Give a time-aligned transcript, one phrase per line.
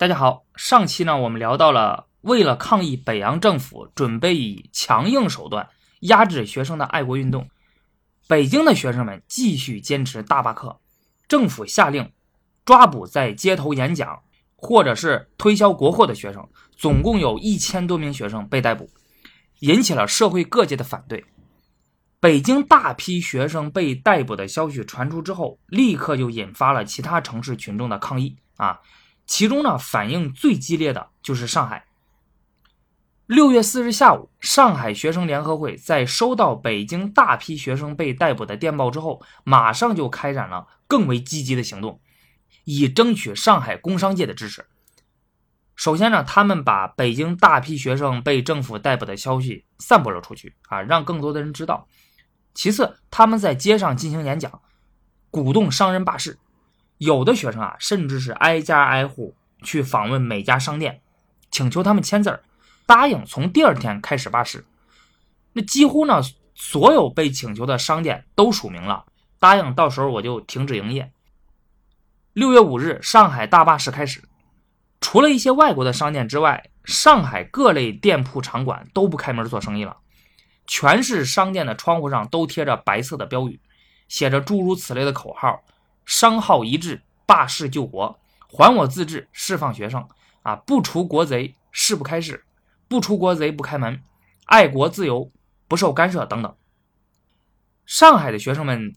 [0.00, 5.68] 大家好，上期呢我们聊到了，为了抗议北洋政府准备以强硬手段
[6.00, 7.50] 压制学生的爱国运动，
[8.26, 10.80] 北京的学生们继续坚持大罢课，
[11.28, 12.10] 政府下令
[12.64, 14.22] 抓捕在街头演讲
[14.56, 16.48] 或者是推销国货的学生，
[16.78, 18.88] 总共有一千多名学生被逮捕，
[19.58, 21.22] 引起了社会各界的反对。
[22.20, 28.80] 北京大批学生被逮捕的消息传出之后，立刻就引发了其他城市群众的抗议啊。
[29.30, 31.86] 其中呢，反应最激烈的就是上海。
[33.26, 42.00] 六月四日下午，上海学生联合会在收到北京大批学生被逮捕的电报之后，马上就开展了更为积极的行动，
[42.64, 44.66] 以争取上海工商界的支持。
[45.76, 51.86] 首先呢，他们把北京大批学生被政府逮捕的消息散播了出去，啊，让更多的人知道。
[52.52, 54.60] 其次，他们在街上进行演讲，
[55.30, 56.36] 鼓动商人罢市。
[57.00, 61.00] 有的学生啊，甚至是挨家挨户去访问每家商店，
[61.50, 62.42] 请求他们签字儿，
[62.84, 64.66] 答应从第二天开始罢市。
[65.54, 66.20] 那几乎呢，
[66.54, 69.06] 所有被请求的商店都署名了，
[69.38, 71.10] 答应到时候我就停止营业。
[72.34, 74.22] 六月五日，上海大罢市开始，
[75.00, 79.96] 除了一些外国的商店之外，上海各类店铺场馆都不开门做生意了，
[80.66, 83.58] 全市商店的窗户上都贴着白色的标语，
[84.06, 85.62] 写着诸如此类的口号。
[86.10, 90.08] 商号一致，罢市救国，还我自治，释放学生
[90.42, 90.56] 啊！
[90.56, 92.40] 不除国贼，誓不开市；
[92.88, 94.02] 不除国贼，不开门。
[94.46, 95.30] 爱国自由，
[95.68, 96.52] 不受干涉等等。
[97.86, 98.92] 上海的学生们，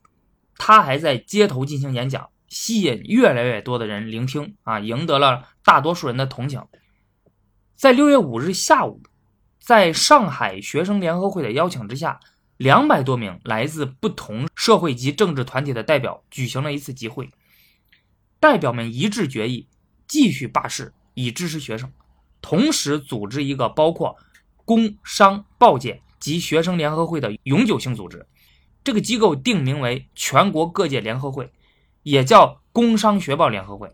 [0.58, 6.66] 他还在街头进行演讲，吸引越来越多的人聆听啊，赢得了大多数人的同情。
[7.76, 9.04] 在六月五日下午，
[9.60, 12.20] 在上海学生联合会的邀请之下。
[12.58, 17.30] 两百多名来自不同社会及政治团体的代表举行了一次集会，
[18.40, 19.68] 代表们一致决议
[20.08, 21.92] 继续罢市，以支持学生，
[22.42, 24.16] 同时组织一个包括
[24.66, 28.26] 工商报界及学生联合会的永久性组织。
[28.84, 31.52] 这个机构定名为全国各界联合会，
[32.04, 33.90] 也叫工商学报联合会。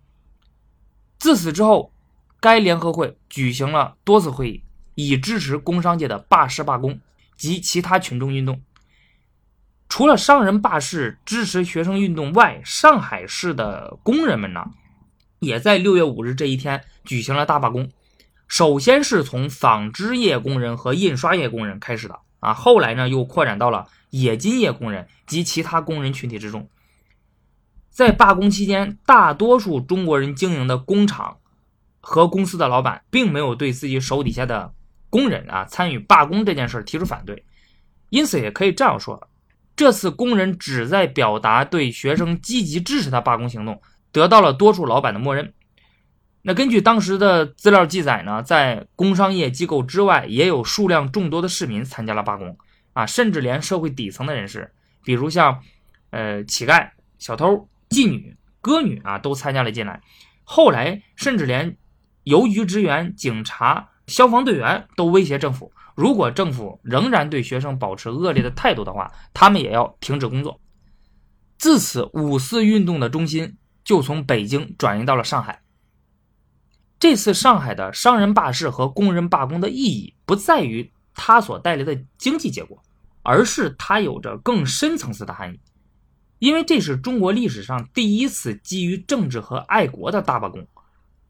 [1.18, 1.94] 自此之后，
[2.40, 4.64] 该联合会举行了多次会议，
[4.96, 7.00] 以支持工商界的罢市罢工。
[7.40, 8.62] 及其他群众运动，
[9.88, 14.66] 除了商人罢市支持学生运动外，上海市的工人们呢，
[15.40, 17.90] 也在六月五日这一天举行了大罢工。
[18.50, 26.68] 首先是从纺织业工人和印刷业工人开始的啊，后来呢又扩展到了冶金业工人及其他工人群体之中。
[27.90, 31.38] 在罢工期间，大多数中国人经营的工厂
[32.02, 34.74] 和公司的老板，并没有对自己手底下的。
[35.10, 37.44] 工人啊，参与罢工这件事提出反对，
[38.10, 39.30] 因此也可以这样说：
[39.76, 43.82] 这次工人旨在表达对学生积极支持的罢工行动，
[44.12, 45.54] 得到了多数老板的默认。
[46.44, 52.58] 那根据当时的资料记载呢，在工商业机构之外，也有数量众多的市民参加了罢工
[52.94, 54.72] 啊，甚至连社会底层的人士，
[55.04, 55.62] 比如像
[56.12, 60.02] 呃乞丐、小偷、妓女、歌女啊，都参加了进来。
[60.44, 61.78] 后来甚至连
[62.24, 63.90] 邮局职员、警察。
[64.10, 70.60] 消防队员都威胁政府，如果政府仍然对学生保持恶劣的态度的话，他们也要停止工作。
[71.58, 75.62] 自此，五四运动的中心就从北京转移到了上海。
[77.00, 82.82] 这次上海的商人罢市和工人罢工的意义，不在于它所带来的经济结果，
[83.22, 85.60] 而是它有着更深层次的含义。
[86.40, 90.66] 因为这是中国历史上第一次基于政治和爱国的大罢工。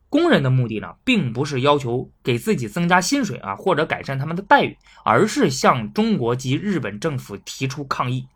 [0.10, 4.76] 工人的目的呢，并不是要求给自己增加薪水啊，或者改善他们的待遇，
[5.06, 8.28] 而是向中国及日本政府提出抗议。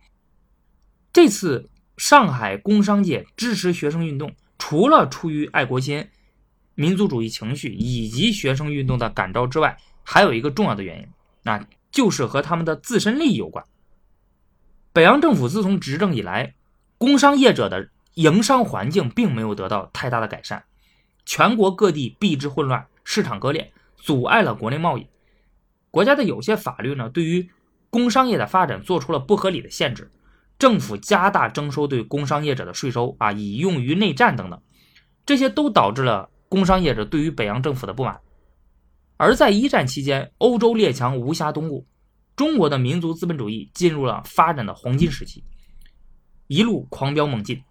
[1.11, 6.07] 这次上海工商界支持学生运动，除了出于爱国心、
[6.75, 11.07] 民族主义情绪以及学生运动的感召之外，还有一个重要的原因，
[11.43, 13.63] 那就是和他们的自身利益有关。
[14.91, 16.53] 北洋政府自从执政以来，
[16.99, 20.63] 工商业者的营商环境并没有得到太大的改善。
[21.25, 25.07] 全国各地币制混乱，市场割裂，阻碍了国内贸易。
[25.91, 27.49] 国家的有些法律呢，对于
[27.89, 30.11] 工商业的发展做出了不合理的限制。
[30.59, 34.61] 政府加大征收对工商业者的税收啊，以用于内战等等，
[35.25, 38.19] 这些都导致了工商业者对于北洋政府的不满。
[39.17, 41.85] 而在一战期间，欧洲列强无暇东顾，
[42.35, 45.43] 中国的民族资本主义进入了发展的黄金时期，
[46.47, 47.61] 一路狂飙猛进。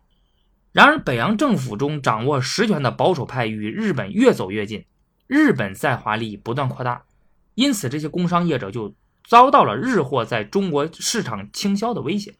[0.72, 4.86] 然而，北洋政府中掌握实权的保守派与日本越走越近，
[5.26, 7.04] 日本在华利益不断扩大，
[7.54, 8.94] 因此这些工商业者就
[9.28, 12.34] 遭到了日货在中国市场倾销的威胁。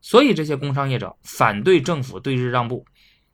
[0.00, 2.86] 所以，这些工商业者反对政府对日让步，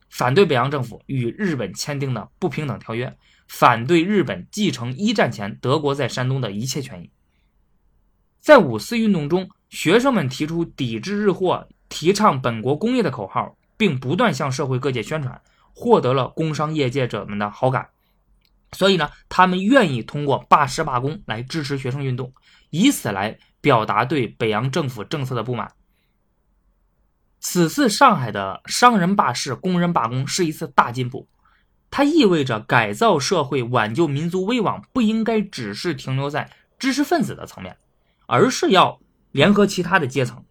[0.08, 3.14] 反对北洋政府与日本签订的不平等条约，
[3.46, 7.10] 反对日本继承一战前德国在山东的一切权益。
[8.40, 15.40] 在五四运动中，学生们提出抵制日货、提倡本国工业的口号，并不断向社会各界宣传，
[15.74, 17.90] 获得了工商业界者们的好感。
[18.72, 22.32] 所以呢，他们愿意通过罢市罢工来支持学生运动，
[22.70, 25.72] 以此来表达对北洋政府政策的不满。
[27.38, 31.28] 此次上海的商人罢市、工人罢工是一次大进步，
[31.90, 37.76] 它意味着改造社会、挽救民族危亡不应该只是停留在知识分子的层面，
[38.26, 39.00] 而是要
[39.30, 40.44] 联合其他的阶层，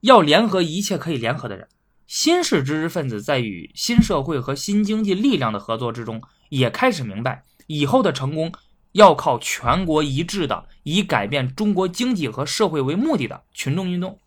[0.00, 1.68] 要联合一切可以联合的人。
[2.12, 6.20] 新式知识分子在与新社会和新经济力量的合作之中，
[6.50, 7.42] 也开始明白。
[7.68, 8.52] 以后的成功
[8.92, 14.18] 要靠全国一致的以改变中国经济和社会为目的的群众运动。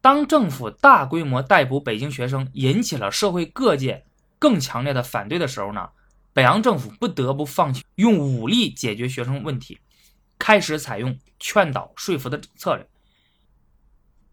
[0.00, 4.04] 当政府大规模逮捕北京学生，引起了社会各界
[4.40, 5.90] 更强烈的反对的时候呢，
[6.32, 9.78] 北洋政府不得不放弃用武力解决学生问题，
[10.36, 12.88] 开始采用劝导说服的策略。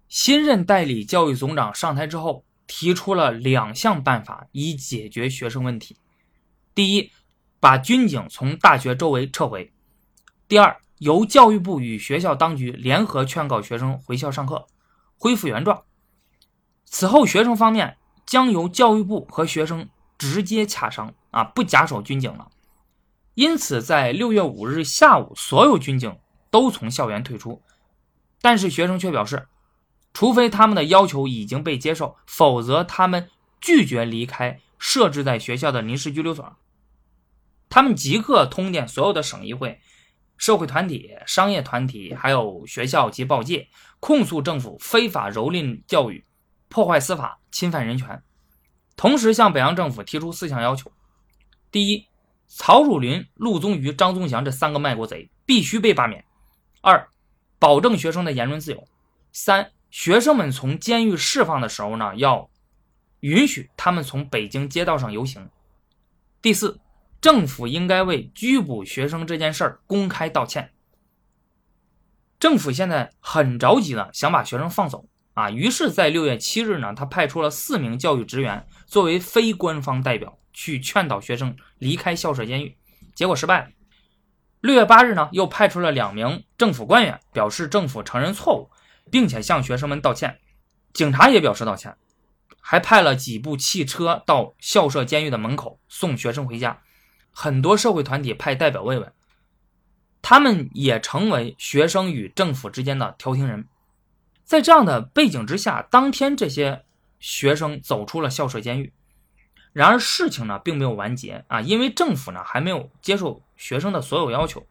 [0.09, 5.95] 新任代理教育总长上台之后，提出了两项办法以解决学生问题。
[6.73, 7.11] 第一，
[7.59, 9.71] 把军警从大学周围撤回；
[10.47, 14.65] 第二，由教育部与学校当局联合劝告学生回校上课，
[15.15, 15.83] 恢复原状。
[16.85, 22.50] 此后，学生方面将由教育部和学生直接洽商，啊，不假手军警了。
[23.35, 26.17] 因此，在六月五日下午，所有军警
[26.50, 27.62] 都从校园退出，
[28.41, 29.47] 但是学生却表示，
[30.13, 33.29] 除非他们的要求已经被接受，否则他们
[33.61, 36.56] 拒绝离开设置在学校的临时拘留所。
[37.69, 39.79] 他们即刻通电所有的省议会、
[40.38, 43.67] 社会团体、商业团体，还有学校及报界，
[44.00, 46.25] 控诉政府非法蹂躏教育、
[46.67, 48.23] 破坏司法、侵犯人权。
[48.95, 50.91] 同时向北洋政府提出四项要求：
[51.71, 52.07] 第一，
[52.47, 56.21] 曹汝霖、陆宗舆、张宗祥这三个卖国贼必须被罢免；
[56.81, 57.07] 二，
[57.59, 58.79] 保证学生的言论自由；
[59.31, 62.50] 三，学生们从监狱释放的时候呢，要
[63.21, 65.44] 允许他们从北京街道上游行；
[66.41, 66.80] 第四。
[67.21, 70.71] 政府应该为拘捕学生这件事儿公开道歉。
[72.39, 75.03] 政府现在很着急的想把学生放走
[75.33, 82.77] 啊，于是，在六月七日呢，他派出了四名教育职员作为非官方代表去劝导学生离开校舍监狱，
[83.13, 83.69] 结果失败了。
[84.62, 88.69] 六月八日呢，又派出了两名政府官员，表示政府承认错误，
[89.11, 90.39] 并且向学生们道歉。
[90.94, 91.95] 警察也表示道歉，
[92.59, 96.81] 还派了几部汽车到校舍监狱的门口送学生回家。
[97.31, 99.13] 很多社会团体派代表慰问，
[100.21, 103.67] 他们也成为学生与政府之间的调停人。
[104.44, 106.83] 在这样的背景之下，当天这些
[107.19, 108.91] 学生走出了校舍监狱。
[109.71, 114.65] 然而事情呢并没有完结啊，因为政府呢还没有接受学生的所有要求，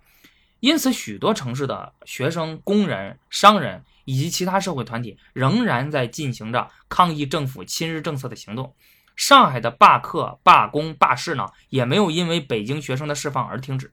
[0.58, 8.74] 因此许多城市的学生、工人、商人以及其他社会团体仍然在进行着抗议政府亲日政策的行动。
[9.14, 13.92] 上海的罢课、罢工、罢市呢，也没有因为北京学生的释放而停止。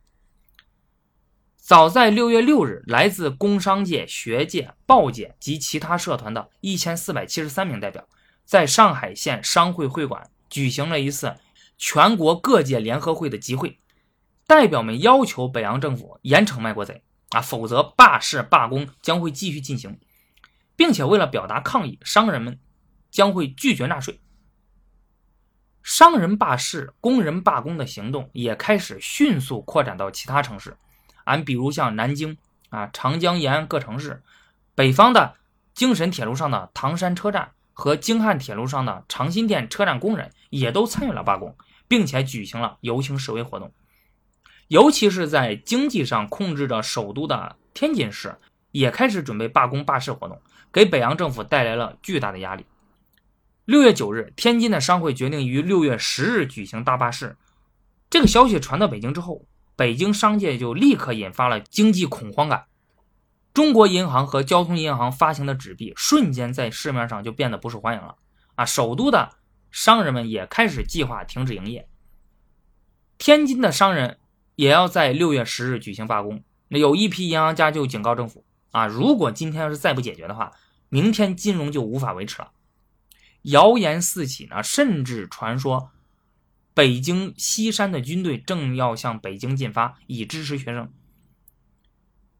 [1.57, 8.07] 早在六月六日，来自工商界、学界、报界及其他社团的一千四百七十三名代表，
[8.45, 11.35] 在上海县商会会馆举行了一次
[11.77, 13.79] 全国各界联合会的集会。
[14.47, 19.99] 代表们要求北洋政府严惩卖国贼啊，否则罢市罢工将会继续进行，
[20.75, 22.59] 并且为了表达抗议，商人们
[23.11, 24.19] 将会拒绝纳税。
[25.83, 30.75] 商人罢市、工人罢工的行动也开始迅速扩展到其他城市，
[31.25, 32.37] 俺比如像南京
[32.69, 34.23] 啊、长江沿岸各城市，
[34.73, 35.35] 北方的
[35.73, 41.55] 京沈铁路上的唐山车站和京汉铁路上的长辛店车站工人也都参与了罢工，
[41.87, 43.71] 并且举行了游行示威活动。
[44.67, 48.35] 尤其是在经济上控制着首都的天津市，
[48.71, 50.41] 也开始准备罢工罢市活动，
[50.75, 52.65] 给北洋政府带来了巨大的压力。
[53.63, 57.37] 六月九日，天津的商会决定于六月十日举行大罢市。
[58.09, 59.45] 这个消息传到北京之后，
[59.77, 62.65] 北京商界就立刻引发了经济恐慌感。
[63.53, 68.17] 中国银行和交通银行发行的纸币瞬间在市面上就变得不受欢迎了。
[68.55, 69.31] 啊，首都的
[69.71, 71.87] 商人们也开始计划停止营业。
[73.17, 74.17] 天津的商人
[74.57, 76.43] 也要在六月十日举行罢工。
[76.67, 78.44] 那有一批银行家就警告政府：
[78.75, 80.51] 啊，如果今天要是再不解决的话，
[80.89, 82.51] 明天金融就无法维持了。
[83.43, 85.91] 谣言四起呢，甚至传说
[86.73, 90.91] 北京西山的军队正要向北京进发，以支持学生。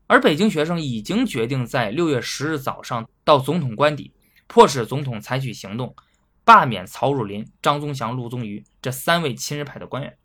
[0.08, 4.12] 而北京学生已经决定在六月十日早上到总统官邸，
[4.48, 5.96] 迫使总统采取行动，
[6.44, 10.18] 罢免曹汝霖、张宗祥、陆宗舆这三位亲日派的官员。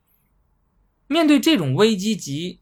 [1.07, 2.59] 面对这种危机及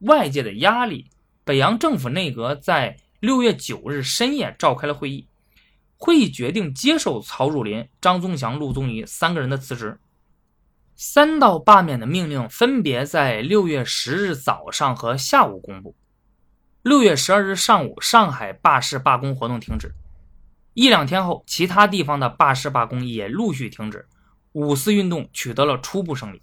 [0.00, 1.08] 外界的压力，
[1.50, 5.26] 北洋政府内阁在六月九日深夜召开了会议，
[5.96, 9.98] 会议决定接受曹汝霖、张宗祥、陆宗舆三个人的辞职。
[10.94, 15.96] 三道罢免的命令分别在六月十日早上和下午公布。
[16.82, 19.92] 六月十二日上午，上海罢市罢工活动停止。
[20.74, 24.06] 一两天后，其他地方的罢市罢工也陆续停止，
[24.52, 26.40] 五四运动取得了初步胜利。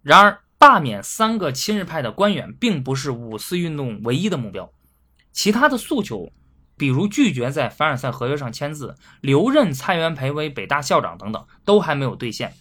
[0.00, 4.72] 然而，罢免三个亲日派的官员并不是五四运动唯一的目标，
[5.30, 6.32] 其他的诉求，
[6.76, 12.52] 比如拒绝在凡尔赛合约上签字、留任蔡元培为北大校长等等，都还没有兑现。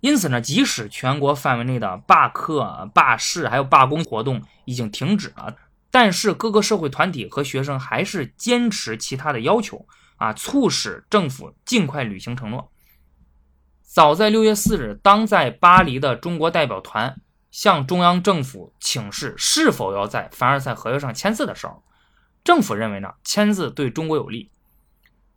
[0.00, 5.54] 因此呢，即使全国范围内的罢课、罢市还有罢工活动已经停止了，
[5.90, 12.72] 但是各个社会团体和学生还是坚持其他的要求啊，促使政府尽快履行承诺。
[13.82, 17.20] 早在六月四日，当在巴黎的中国代表团
[17.52, 21.84] 向中央政府请示是否要在凡尔赛合约上签字的时候，
[22.42, 24.50] 政府认为呢，签字对中国有利。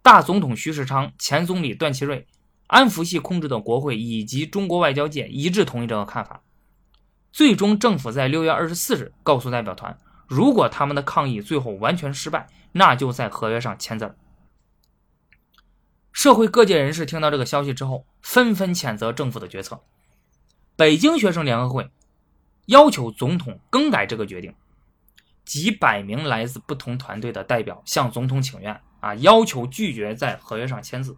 [0.01, 2.27] 大总统徐世昌、前总理段祺瑞。
[2.67, 6.41] 安福系控制的国会以及中国外交界一致同意这个看法。
[7.31, 9.95] 最终，政府在六月二十四日告诉代表团，
[10.27, 14.15] 如果他们的抗议最后完全失败，那就在合约上签字。
[16.11, 19.83] 社会各界人士听到这个消息之后，纷纷谴责政府的决策。
[20.75, 21.91] 北京学生联合会
[22.65, 24.53] 要求总统更改这个决定。
[25.43, 31.15] 几百名来自不同团队的代表向总统请愿，啊，要求拒绝在合约上签字。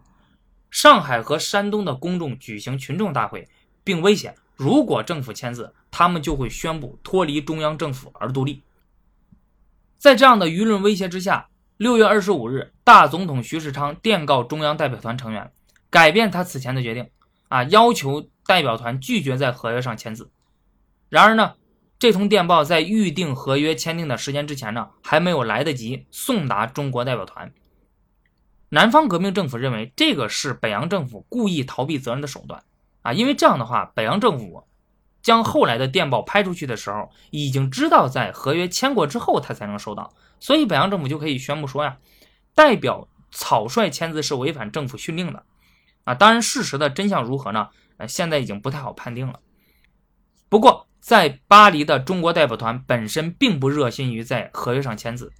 [0.70, 3.48] 上海和山东的公众举行群众大会，
[3.82, 8.62] 并威胁，如果政府签字，他们就会宣布脱离中央政府而独立。
[9.96, 15.50] 在这样的舆论威胁之下，六月二十五日，大总统徐世昌电告中央代表团成员，
[15.88, 17.08] 改变他此前的决定，
[17.48, 20.30] 啊，要求代表团拒绝在合约上签字。
[21.08, 21.54] 然而呢，
[21.98, 27.52] 这通电报在预定合约签订的时间之前呢，还没有来得及送达中国代表团。
[28.70, 32.62] 南方革命政府认为这个是北洋政府故意逃避责任的手段
[33.02, 34.64] 啊，因为这样的话，北洋政府
[35.22, 41.96] 将后来的电报拍出去的时候，已经知道在合约签过之后他才能收到，所以北洋政府就可以宣布说呀，
[42.54, 45.44] 代表草率签字是违反政府训令的
[46.04, 46.14] 啊。
[46.14, 47.68] 当然，事实的真相如何呢？
[47.96, 49.40] 呃，现在已经不太好判定了。
[50.48, 55.32] 不过，在巴黎的中国代表团本身并不热心于在合约上签字，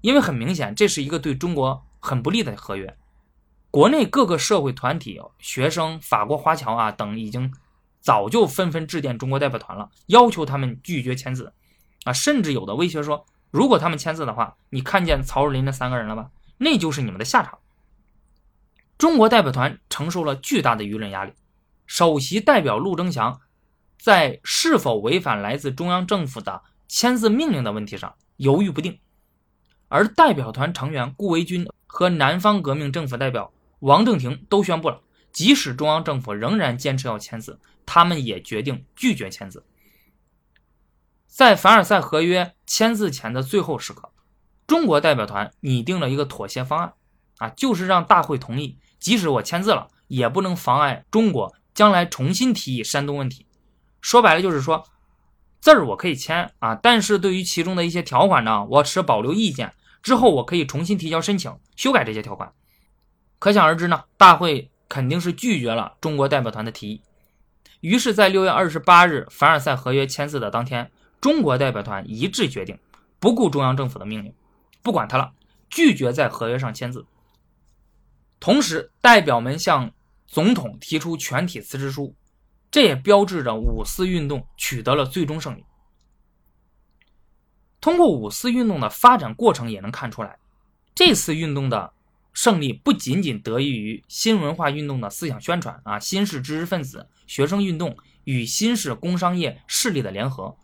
[0.00, 1.84] 因为很明显，这是一个对中国。
[2.02, 2.96] 很不利的合约，
[3.70, 7.52] 国内各个社会团体、学生、法国华侨啊等已经
[8.00, 11.52] 早就纷纷致电中国代表团了，要求他们拒绝签字
[12.04, 16.30] 啊，甚至有的威胁说，如果他们签字的话，你看见曹汝霖那三个人了吧？
[16.56, 17.58] 那就是你们的下场。
[18.96, 21.34] 中国代表团承受了巨大的舆论压力，
[21.86, 23.38] 首席代表陆征祥
[24.00, 28.98] 在是否违反来自中央政府的签字命令的问题上犹豫不定，
[29.88, 31.68] 而代表团成员顾维钧。
[31.92, 35.00] 和南方革命政府代表王正廷都宣布了，
[35.32, 39.64] 即使中央政府仍然坚持要签字，他们也决定拒绝签字。
[41.26, 44.12] 在凡尔赛合约签字前的最后时刻，
[44.68, 46.92] 中国代表团拟定了一个妥协方案，
[47.38, 53.46] 啊，就是让大会同意，即使我签字了，也不能妨碍中国将来重新提议山东问题。
[54.00, 54.84] 说白了就是说，
[55.60, 59.74] 字儿我可以签啊，但是对于其中的一些条款呢，我持保留意见。
[60.02, 62.52] 之后我可以重新提交申请，修改这些条款。
[63.38, 67.02] 可想而知呢，大会肯定是拒绝了中国代表团的提议。
[67.80, 70.90] 于是，在六月二十八日凡尔赛合约签字的当天，
[71.20, 72.78] 中国代表团一致决定
[73.18, 74.34] 不顾中央政府的命令，
[74.82, 75.32] 不管他了，
[75.68, 77.04] 拒绝在合约上签字。
[78.38, 79.90] 同时，代表们向
[80.26, 82.14] 总统提出全体辞职书，
[82.70, 85.64] 这也标志着五四运动取得了最终胜利。
[87.80, 90.38] 通过五四运动的发展过程也能看出来，
[90.94, 91.92] 这次运动的
[92.32, 100.56] 胜利不仅仅得益于新文化运动的思想宣传啊，新式知识分子、学生运动与新式工商业势力的联合，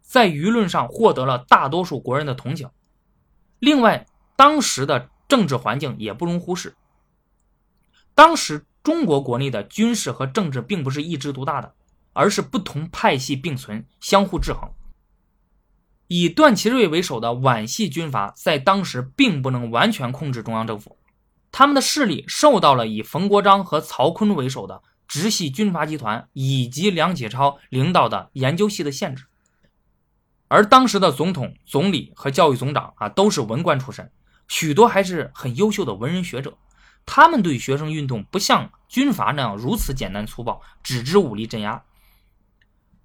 [0.00, 2.68] 在舆论上获得了大多数国人的同情。
[3.60, 6.74] 另外，当时的政治环境也不容忽视。
[8.14, 11.74] 当时中国国内的军事和政治并不是一枝独大的，
[12.12, 14.70] 而是不同派系并存，相互制衡。
[16.06, 20.98] 以段祺瑞为首的皖系军阀在当时并不能完全控制中央政府，
[21.50, 29.24] 他们的势力受到了以冯国璋和曹锟为首的直系军阀集团以及梁启超领导的研究系的限制。
[30.48, 34.12] 而当时的总统、总理和教育总长啊，都是文官出身，
[34.46, 36.58] 许多还是很优秀的文人学者，
[37.06, 41.82] 他们对学生运动不像军阀那样如此简单粗暴，只知武力镇压。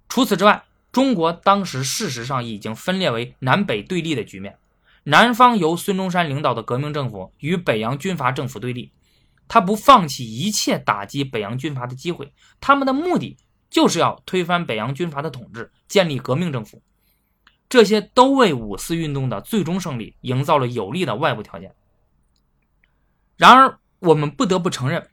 [0.08, 4.58] 除此之外，中国当时事实上已经分裂为南北对立的局面。
[5.04, 8.92] 南方由孙中山领导的革命政府与北洋军阀政府对立，
[9.48, 13.36] 他不放弃一切打击北洋军阀的机会，他们的目的
[13.70, 16.82] 就是要推翻北洋军阀的统治，建立革命政府。
[17.68, 21.74] 这些都为五四运动的最终胜利营造了有利的外部条件。
[23.36, 25.08] 然而，我们不得不承认，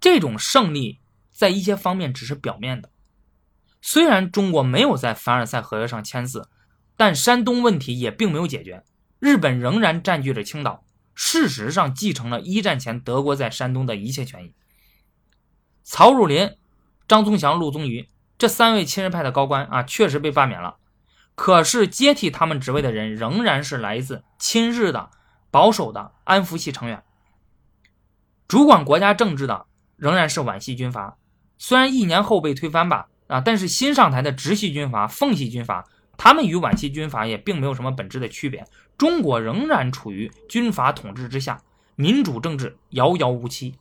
[0.00, 1.00] 这种胜利
[1.30, 2.90] 在一些方面只是表面的。
[3.80, 6.48] 虽然中国没有在凡尔赛合约上签字，
[6.96, 8.84] 但山东问题也并没有解决。
[9.18, 14.54] 日本仍然占据着青岛，事实上继承了一战前德国在山东的一切权益。
[15.82, 16.56] 曹汝霖、
[17.08, 20.76] 张宗祥、陆宗舆这三位亲日派的高官啊，确实被罢免了。
[21.34, 25.10] 可是接替他们职位的人仍然是来自亲日的
[25.50, 27.02] 保守的安福系成员。
[28.52, 29.64] 主管国家政治的
[29.96, 31.16] 仍然是皖系军阀，
[31.56, 35.86] 虽然一年后被推翻吧，啊，但是新上台的直系军阀奉系军阀。
[36.18, 38.62] 他们与皖系军阀也并没有什么本质的区别，
[38.98, 41.62] 中国仍然处于军阀统治之下，
[41.96, 43.74] 民主政治遥遥无期。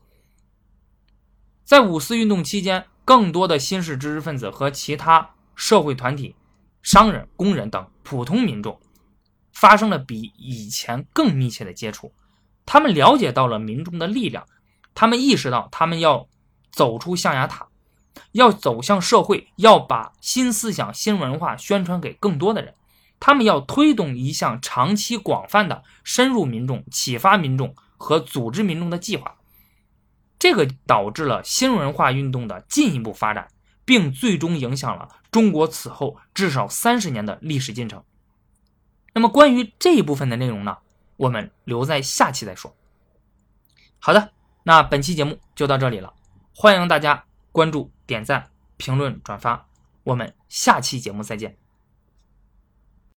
[1.66, 6.34] 在五四运动期间，更多的新式知识分子和其他社会团体、
[6.82, 8.80] 商人、工人等普通民众
[9.52, 12.14] 发生了比以前更密切的接触，
[12.66, 14.46] 他们了解到了民众的力量，
[14.94, 16.28] 他们意识到他们要
[16.72, 17.68] 走出象牙塔。
[18.34, 22.74] 要走向社会，要把新思想、新文化宣传给更多的人。
[23.20, 29.36] 他们要推动一项长期、广泛的深入民众、启发民众和组织民众的计划。
[30.40, 33.48] 这个导致了新文化运动的进一步发展，
[33.86, 38.04] 并最终影响了中国此后至少三十年的历史进程。
[39.14, 40.78] 那么，关于这一部分的内容呢？
[41.18, 42.76] 我们留在下期再说。
[44.00, 44.32] 好的，
[44.64, 46.14] 那本期节目就到这里了，
[46.56, 47.92] 欢迎大家关注。
[48.06, 49.66] 点赞、评论、转发，
[50.04, 51.61] 我们下期节目再见。